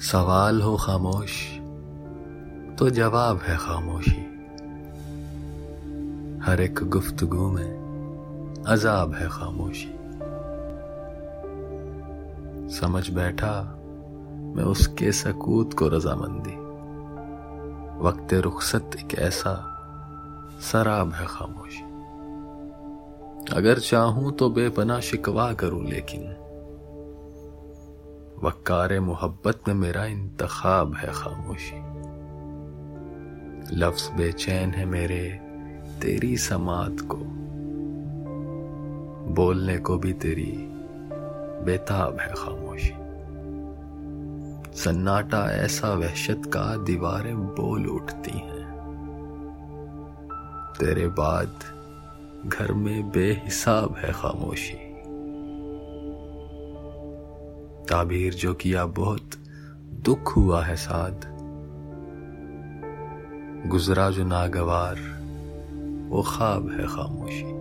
सवाल 0.00 0.62
हो 0.62 0.76
खामोश 0.76 1.58
तो 2.78 2.90
जवाब 2.90 3.38
है 3.38 3.56
खामोशी। 3.56 4.20
हर 6.44 6.60
एक 6.60 6.80
गुफ्तगु 6.82 7.50
में 7.50 8.64
अजाब 8.66 9.14
है 9.14 9.28
खामोशी। 9.28 9.88
समझ 12.74 13.10
बैठा, 13.10 13.78
मैं 14.56 14.64
उसके 14.64 15.12
सकूत 15.12 15.74
को 15.74 15.88
रजामंदी। 15.88 16.56
वक्त 18.04 18.34
रुखसत 18.34 18.90
एक 18.98 19.18
ऐसा 19.18 19.54
शराब 20.60 21.12
है 21.12 21.26
खामोशी। 21.26 21.82
अगर 23.56 23.78
चाहूँ 23.78 24.32
तो 24.32 24.50
बेपना 24.50 25.00
शिकवा 25.00 25.52
करूँ, 25.52 25.84
लेकिन 25.84 26.36
वक्कार 28.42 29.00
मोहब्बत 29.00 29.60
में 29.68 29.74
मेरा 29.74 30.04
इंतखाब 30.04 30.94
है 30.94 31.08
खामोशी। 31.12 31.76
लफ्ज 33.76 34.10
बेचैन 34.16 34.70
है 34.70 34.84
मेरे 34.84 35.40
तेरी 36.02 36.36
समात 36.36 36.96
को। 37.00 37.16
बोलने 39.34 39.78
को 39.78 39.98
भी 39.98 40.12
तेरी 40.12 40.58
बेताब 41.64 42.18
है 42.18 42.28
खामोशी। 42.28 42.94
सन्नाटा 44.76 45.50
ऐसा 45.50 45.92
वहशत 45.94 46.42
का 46.46 46.76
दीवारें 46.76 47.36
बोल 47.36 47.86
उठती 47.86 48.38
हैं। 48.38 48.70
तेरे 50.80 51.08
बाद 51.08 51.52
घर 52.46 52.72
में 52.72 53.10
बेहिसाब 53.10 53.96
है 53.98 54.12
खामोशी। 54.12 54.89
ताबीर 57.90 58.34
जो 58.34 58.54
किया 58.54 58.86
बहुत 58.86 59.30
दुख 60.04 60.36
हुआ 60.36 60.64
है 60.64 60.76
साध 60.76 61.26
गुजरा 63.66 64.10
जो 64.10 64.24
नागवार, 64.24 64.96
वो 66.08 66.22
ख्वाब 66.22 66.70
है 66.70 66.86
खामोशी। 66.86 67.59